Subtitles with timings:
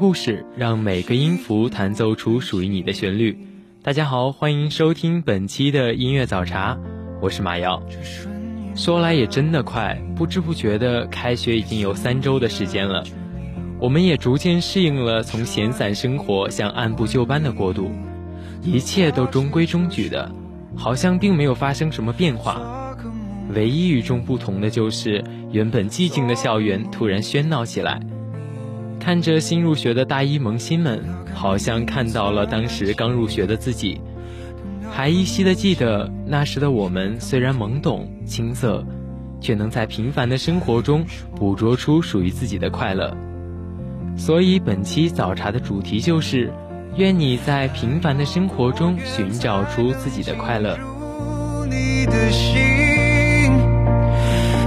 [0.00, 3.38] 故事，让每个音符弹奏出属于你的旋律。
[3.82, 6.74] 大家好，欢迎收听本期的音乐早茶，
[7.20, 7.82] 我是马瑶。
[8.74, 13.04] 说来也真的快，不知不觉的开学已经有三周的时间了，
[13.78, 17.90] 我们也逐渐适应了从闲散生活向按部就班的过渡，
[18.62, 20.34] 一切都中规中矩的，
[20.74, 22.96] 好像并没有发生什么变化。
[23.52, 28.00] 唯一与众不同的就是，原本寂静的校园突然喧闹起来。
[29.00, 31.02] 看着新入学的大一萌新们，
[31.34, 34.00] 好像看到了当时刚入学的自己，
[34.92, 38.84] 还依稀的记得那时的我们，虽然懵懂青涩，
[39.40, 41.04] 却能在平凡的生活中
[41.34, 43.16] 捕捉出属于自己的快乐。
[44.16, 46.52] 所以本期早茶的主题就是：
[46.96, 50.78] 愿你在平凡的生活中寻找出自己的快乐。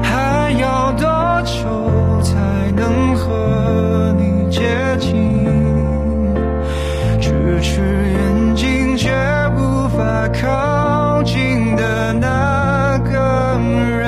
[0.02, 3.93] 还要多久才能和？
[4.64, 5.46] 接近，
[7.20, 9.12] 咫尺远近却
[9.58, 13.60] 无法靠近的那个
[13.92, 14.03] 人，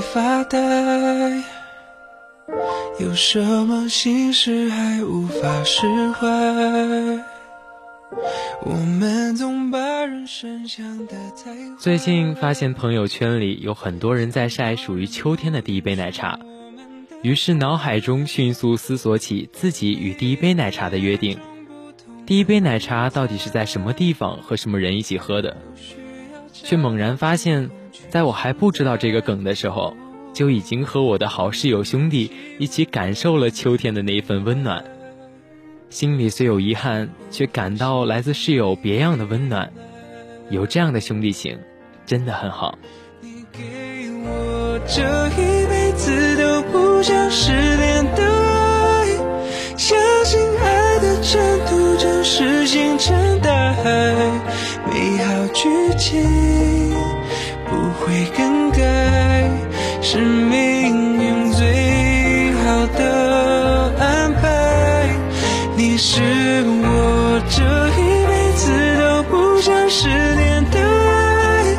[0.00, 1.42] 发呆？
[2.98, 6.26] 有什么心事还无法释怀？
[8.62, 16.38] 我们总把人生想得太最近发现朋友圈里有很多人在晒属于秋天的第一杯奶茶，
[17.22, 21.38] 于是脑海中迅速思索起自己与第一杯奶茶的约定。
[22.26, 25.56] 第一杯奶茶到底是在什么地方和什么人一起喝的？
[26.52, 27.70] 却猛然发现，
[28.08, 29.94] 在我还不知道这个梗的时候，
[30.32, 34.84] 就已经和我的好室友兄弟一起感受了秋天的那一份温暖。
[35.90, 39.72] 心里虽有遗憾，却感到来自室友别样的温暖。
[40.50, 41.58] 有这样的兄弟情，
[42.06, 42.78] 真的很好。
[43.20, 49.06] 你给我这一辈子都不想失联的爱，
[49.76, 54.14] 相信爱的征途就是星辰大海。
[54.90, 55.68] 美好剧
[55.98, 56.22] 情
[58.00, 58.78] 会更改，
[60.00, 65.08] 是命运最好的安排。
[65.76, 66.20] 你是
[66.66, 67.62] 我这
[67.98, 68.62] 一辈子
[68.98, 71.76] 都不想失联的爱，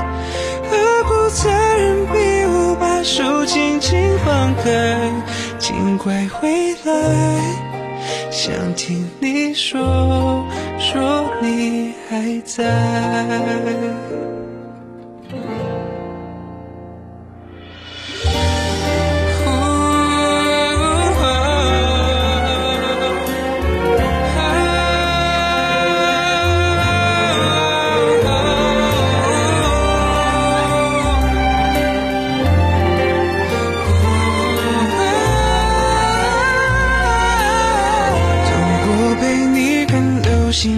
[0.69, 2.13] 何苦残忍逼
[2.45, 5.11] 我把手轻轻放开？
[5.57, 6.93] 请快回来。
[8.31, 10.45] 想听你说，
[10.79, 12.63] 说你还在。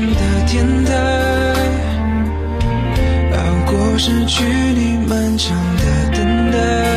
[0.07, 0.93] 的天台
[3.35, 6.90] 熬过失去你漫长的等待。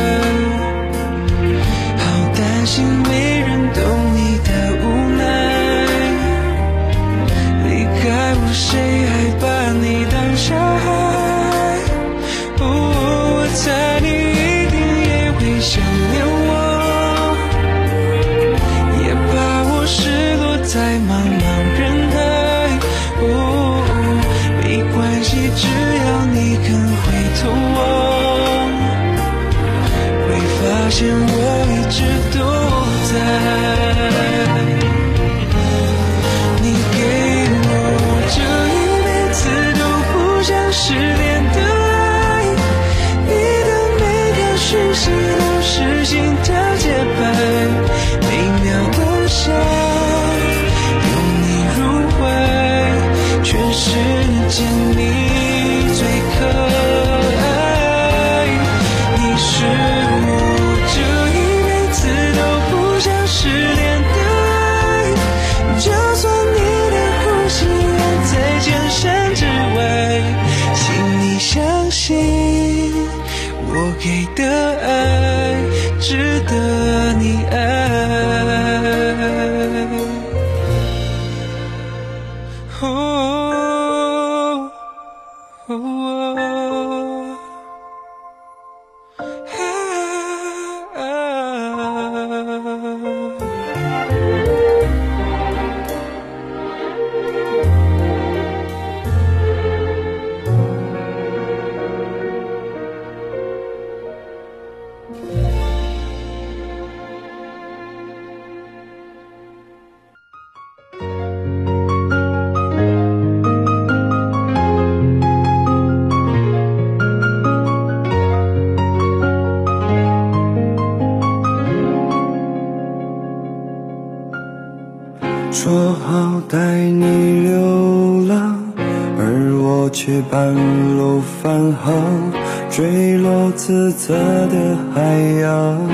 [134.06, 134.12] 色
[134.48, 135.00] 的海
[135.40, 135.88] 洋，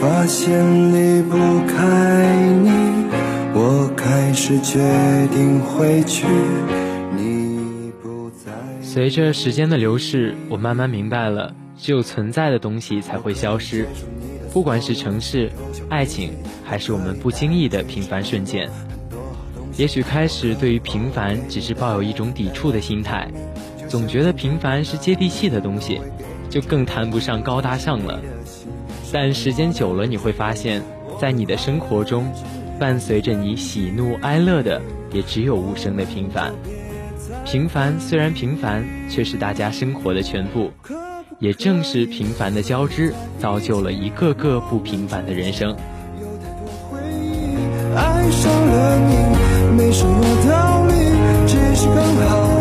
[0.00, 0.58] 发现
[0.90, 2.70] 离不开你，
[3.52, 4.78] 我开始决
[5.30, 6.26] 定回去。
[7.14, 8.50] 你不在。
[8.80, 13.86] 随着时间的流逝，我慢慢明白了，只有存在的东西才会消失，
[14.50, 15.50] 不管是城市、
[15.90, 16.30] 爱情，
[16.64, 18.66] 还是我们不经意的平凡瞬间。
[19.76, 23.28] 也许开始对于平凡只是抱有一种抵触的心态，
[23.88, 26.00] 总觉得平凡是接地气的东西，
[26.50, 28.20] 就更谈不上高大上了。
[29.12, 30.82] 但时间久了，你会发现，
[31.20, 32.30] 在你的生活中，
[32.78, 34.80] 伴随着你喜怒哀乐的，
[35.12, 36.52] 也只有无声的平凡。
[37.44, 40.70] 平凡虽然平凡，却是大家生活的全部。
[41.38, 45.76] 也正是平凡的交织，造就了一个个不平凡的人生。
[47.94, 49.14] 爱上了你，
[49.76, 50.94] 没什么道理，
[51.46, 52.55] 只是刚好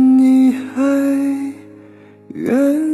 [0.00, 0.82] 你还
[2.28, 2.89] 愿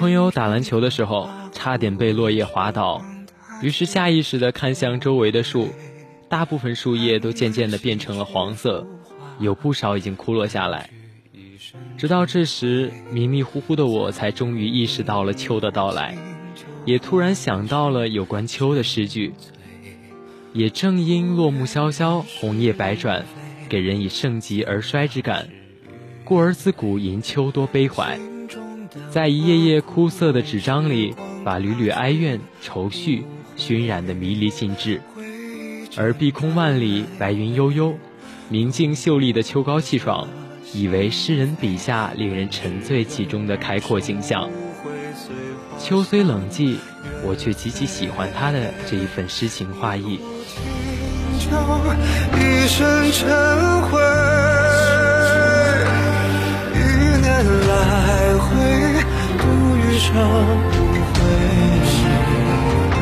[0.00, 3.04] 朋友打篮球的时候，差点被落叶滑倒，
[3.60, 5.68] 于是下意识地看向周围的树，
[6.26, 8.86] 大部分树叶都渐渐地变成了黄色，
[9.38, 10.88] 有不少已经枯落下来。
[11.98, 16.16] 直到这时，迷迷糊糊的我才终于意识到了秋的到来，
[16.86, 19.34] 也突然想到了有关秋的诗句。
[20.54, 23.26] 也正因落木萧萧，红叶百转，
[23.68, 25.50] 给人以盛极而衰之感。
[26.24, 28.18] 故而自古吟秋多悲怀，
[29.10, 33.24] 在一页页枯涩的纸张里，把缕缕哀怨、愁绪
[33.56, 35.00] 熏染得迷离尽致。
[35.96, 37.94] 而碧空万里，白云悠悠，
[38.48, 40.28] 明净秀丽的秋高气爽，
[40.72, 44.48] 以为诗人笔下令人沉醉其中的开阔景象。
[45.78, 46.76] 秋虽冷寂，
[47.24, 50.20] 我却极其喜欢他的这一份诗情画意。
[52.36, 53.98] 一生尘灰，
[60.12, 60.16] 度
[60.94, 62.04] 余生无
[62.90, 62.98] 悔。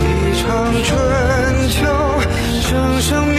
[0.00, 0.04] 一
[0.40, 0.44] 场
[0.84, 0.88] 春
[1.68, 1.78] 秋，
[2.60, 3.29] 生生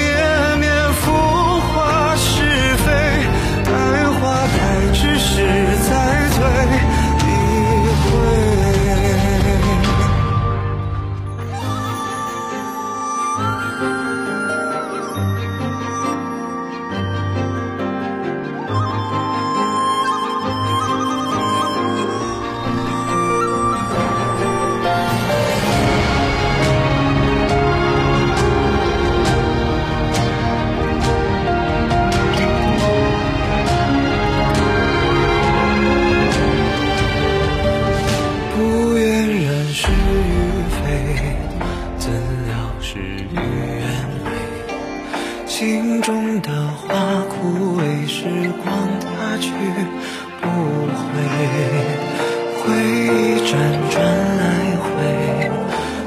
[48.64, 49.52] 光它去
[50.42, 50.44] 不
[50.98, 51.14] 回，
[52.60, 53.10] 回忆
[53.46, 53.50] 辗
[53.90, 53.96] 转
[54.38, 54.42] 来
[54.82, 54.90] 回，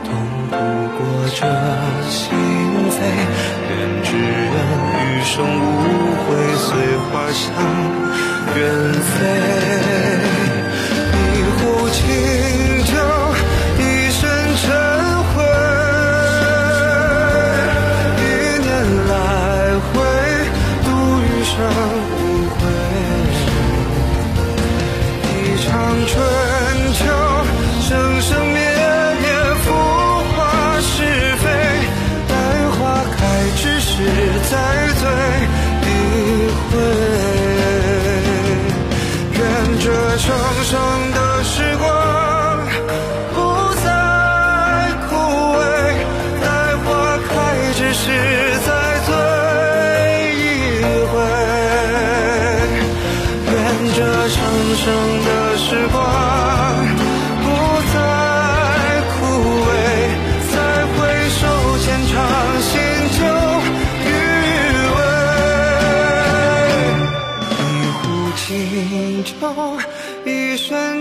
[0.04, 0.08] 痛
[0.50, 0.52] 不
[0.96, 0.98] 过
[1.34, 1.40] 这
[2.10, 2.20] 心
[2.90, 2.96] 扉。
[3.70, 4.54] 愿只愿
[4.94, 5.62] 余生无
[6.24, 6.66] 悔，随
[7.10, 7.44] 花香
[8.56, 8.58] 远
[8.92, 10.23] 飞。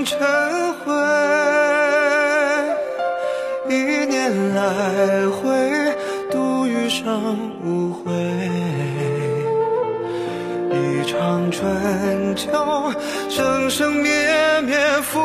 [0.05, 0.19] 成
[0.79, 0.91] 灰
[3.69, 5.95] 一念来回
[6.29, 8.11] 度余生无悔
[10.71, 12.51] 一场春秋
[13.29, 14.11] 生生灭
[14.65, 15.19] 灭浮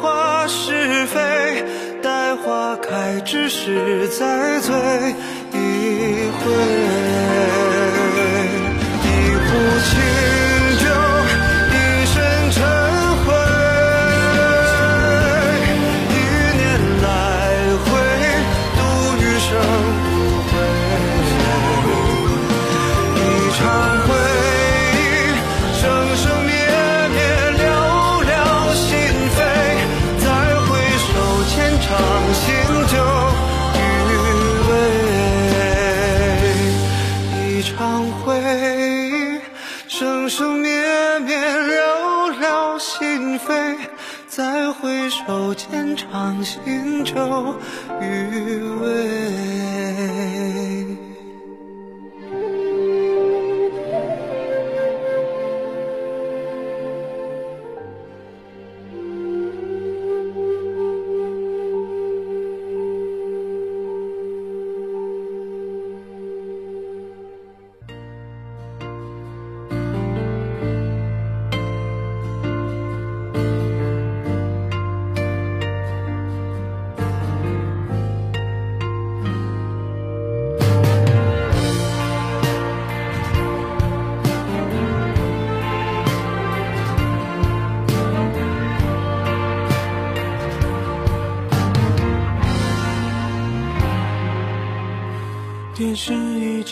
[0.00, 1.64] 华是非
[2.02, 4.74] 待花开之时再醉
[5.52, 6.52] 一回
[9.04, 9.50] 一壶
[9.84, 10.45] 清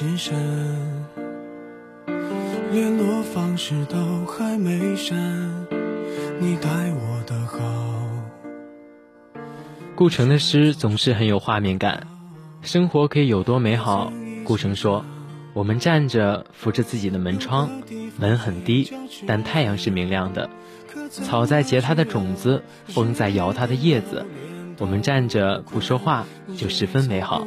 [0.05, 0.35] 一直闪，
[2.71, 5.17] 联络方式都还没删，
[6.39, 7.59] 你待我的好。
[9.95, 12.07] 顾城的诗总是很有画面感，
[12.61, 14.13] 生活可以有多美好？
[14.45, 15.07] 顾城说
[15.55, 17.71] ：“我们站着扶着自己的门窗，
[18.19, 18.93] 门很低，
[19.27, 20.51] 但太阳是明亮的。
[21.09, 24.27] 草在结它的种子，风在摇它的叶子。
[24.79, 26.27] 我们站着不说话，
[26.59, 27.47] 就十分美好。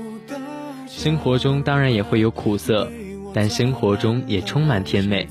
[0.98, 2.92] 生活中当然也会有苦涩，
[3.32, 5.28] 但生活中也充满甜美，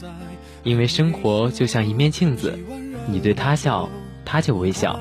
[0.62, 2.56] 因为生活就像一面镜子，
[3.08, 3.88] 你对他笑，
[4.24, 5.00] 他就微笑。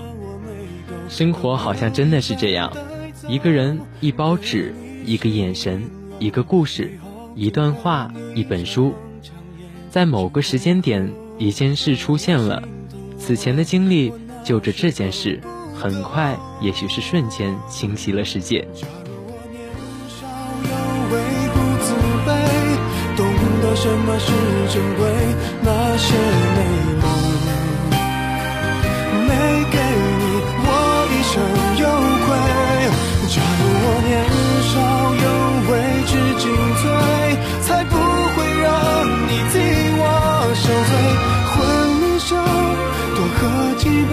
[1.08, 2.74] 生活好像真的是这样，
[3.28, 4.74] 一个人，一包纸，
[5.06, 6.98] 一个眼神，一个故事，
[7.36, 8.96] 一段话，一本书，
[9.92, 12.68] 在某个时间点，一件事出现了，
[13.20, 14.12] 此前的经历
[14.44, 15.40] 就着这件事，
[15.76, 18.68] 很快，也许是瞬间，清晰了世界。
[23.86, 24.26] 什么是
[24.74, 25.06] 珍贵？
[25.62, 26.08] 那些
[26.56, 26.60] 美
[27.02, 27.06] 梦
[29.28, 29.30] 没
[29.72, 29.78] 给
[30.20, 30.24] 你，
[30.66, 30.68] 我
[31.14, 31.34] 一生
[31.78, 31.86] 有
[32.26, 32.28] 愧。
[33.30, 34.12] 假如我年
[34.72, 34.74] 少
[35.24, 35.26] 有
[35.70, 35.72] 为，
[36.08, 36.44] 知进
[36.82, 36.84] 退，
[37.62, 37.94] 才不
[38.34, 38.66] 会让
[39.28, 39.54] 你替
[40.00, 40.04] 我
[40.56, 40.92] 受罪。
[41.54, 41.56] 婚
[42.02, 42.32] 礼上
[43.14, 43.40] 多喝
[43.78, 44.12] 几杯，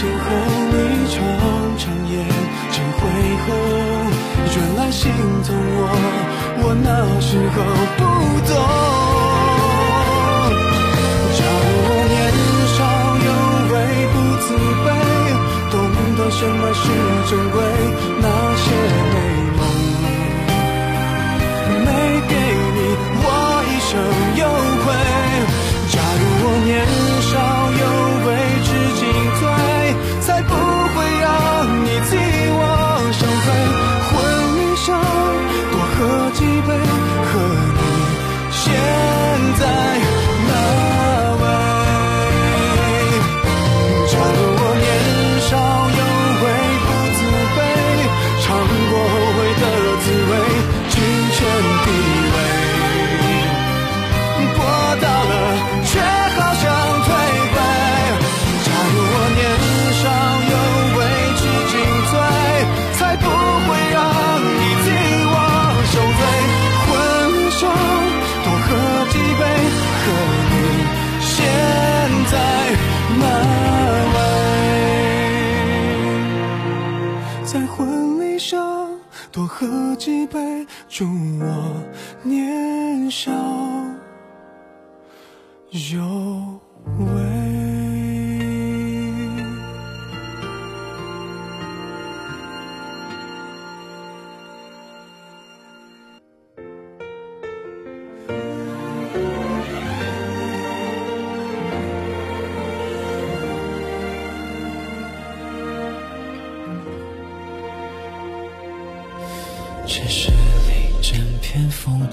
[0.00, 0.24] 今后
[0.72, 0.74] 你
[1.12, 1.20] 常
[1.76, 2.24] 常眼
[2.72, 3.00] 睛会
[3.44, 3.48] 红，
[4.56, 5.12] 原来心
[5.44, 5.78] 疼我，
[6.62, 6.88] 我那
[7.20, 7.56] 时候
[7.98, 8.00] 不
[8.48, 8.50] 懂。
[11.36, 12.16] 假如我年
[12.72, 12.78] 少
[13.26, 13.28] 有
[13.68, 13.76] 为
[14.14, 14.48] 不自
[14.86, 14.88] 卑，
[15.70, 15.74] 懂
[16.16, 16.82] 得什么是
[17.28, 17.60] 珍贵，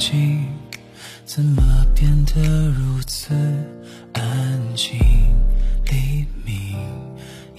[0.07, 0.45] 风景
[1.25, 3.33] 怎么变得如此
[4.13, 4.23] 安
[4.73, 4.97] 静？
[5.91, 6.79] 黎明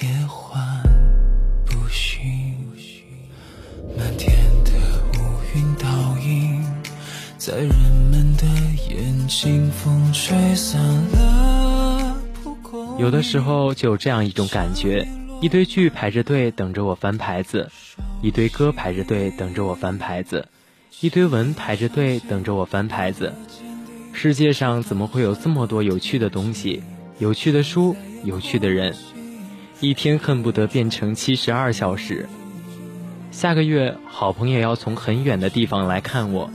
[0.00, 0.82] 也换
[1.66, 2.22] 不醒，
[3.94, 4.34] 漫天
[4.64, 4.70] 的
[5.12, 5.18] 乌
[5.54, 6.64] 云倒影
[7.36, 7.68] 在人
[8.10, 8.46] 们的
[8.88, 10.80] 眼睛，风吹散
[11.12, 12.16] 了。
[12.98, 15.06] 有的时候就有这样一种感觉，
[15.42, 17.70] 一堆剧排着队等着我翻牌子，
[18.22, 20.48] 一堆歌排着队等着我翻牌子。
[21.00, 23.32] 一堆文排着队等着我翻牌子，
[24.12, 26.82] 世界上怎么会有这么多有趣的东西、
[27.18, 28.94] 有趣的书、有趣的人？
[29.80, 32.28] 一天恨不得变成七十二小时。
[33.30, 36.50] 下个月好朋友要从很远的地方来看我，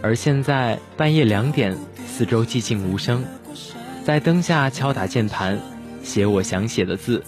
[0.00, 1.76] 而现在半夜两点，
[2.06, 3.22] 四周寂静无声，
[4.04, 5.60] 在灯下敲打键盘，
[6.02, 7.22] 写我想写的字。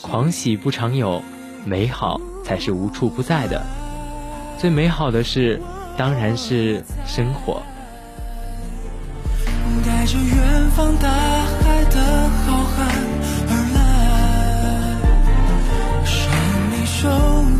[0.00, 1.22] 狂喜不常有，
[1.66, 3.62] 美好才是无处不在的。
[4.60, 5.58] 最美好的事
[5.96, 7.62] 当然是生活。
[9.86, 12.76] 带着远方大海的浩瀚
[13.48, 13.80] 而来，
[16.84, 17.08] 汹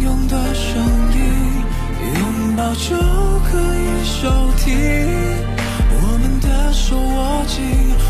[0.03, 0.69] 涌的声
[1.15, 1.19] 音，
[2.19, 2.95] 拥抱就
[3.49, 4.69] 可以收听。
[6.73, 7.63] 手握紧，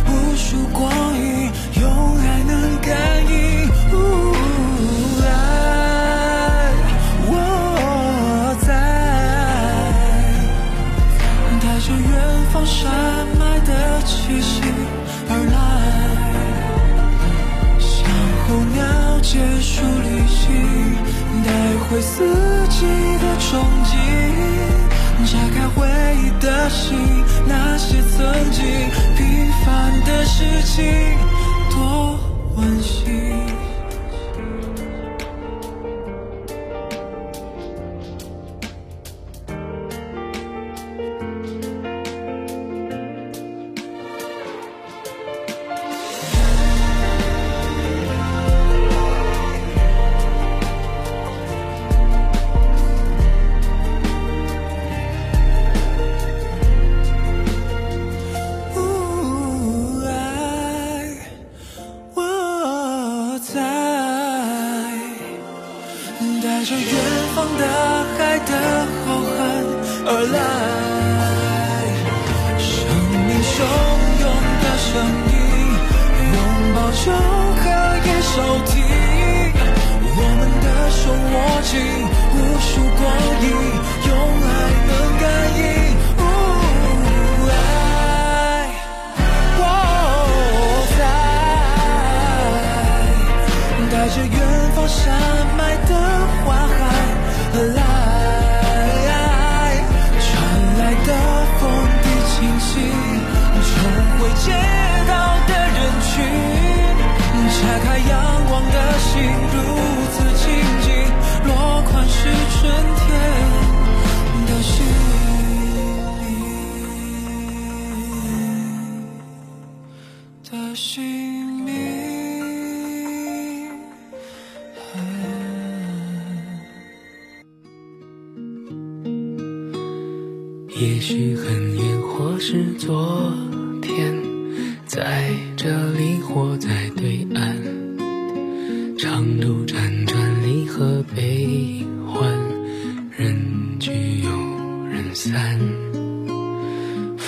[0.07, 1.51] 无数光阴，
[1.81, 2.91] 用爱能感
[3.31, 3.31] 应。
[12.53, 12.91] 方山
[13.39, 14.61] 脉的气息
[15.29, 15.55] 而来，
[17.79, 17.89] 像
[18.49, 18.81] 候鸟
[19.21, 20.41] 结束旅行，
[21.45, 21.49] 带
[21.87, 22.27] 回四
[22.69, 22.77] 季
[23.19, 23.49] 的憧
[23.87, 23.95] 憬，
[25.27, 25.79] 拆开回
[26.17, 28.19] 忆的心，那些曾
[28.51, 28.59] 经
[29.17, 30.83] 平凡的事情，
[31.71, 32.19] 多
[32.57, 33.60] 温馨。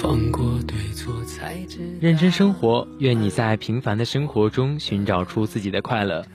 [0.03, 6.27] 放过对错，才知认真生活，愿你在平凡的生活中寻找出自己的快乐。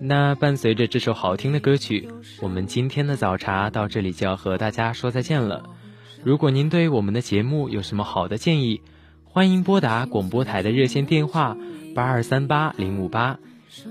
[0.00, 2.08] 那伴随着这首好听的歌曲，
[2.42, 5.62] 我们今天的早茶到这里就要和大家说再见了。
[6.24, 8.80] 如果您对我们的节目有什么好的建议，
[9.22, 11.56] 欢迎拨打广播台的热线电话
[11.94, 13.38] 八二三八零五八，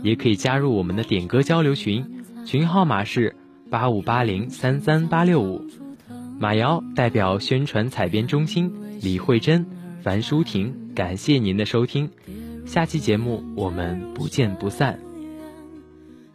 [0.04, 3.34] 也可以加入我们的点歌交流群，群号码是
[3.70, 5.66] 八五八零三三八六五。
[6.38, 8.74] 马瑶代表宣传采编中心
[9.06, 9.64] 李慧珍、
[10.02, 12.10] 樊淑婷，感谢您的收听，
[12.66, 15.00] 下期节目我们不见不散。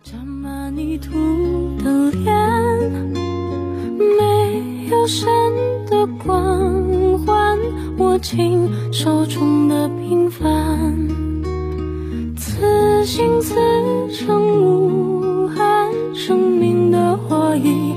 [0.05, 1.11] 沾满泥土
[1.83, 2.33] 的脸，
[3.99, 5.27] 没有神
[5.87, 7.59] 的光环，
[7.99, 10.97] 握紧手中的平凡，
[12.37, 13.57] 此心此
[14.13, 17.97] 生无憾，生命的火已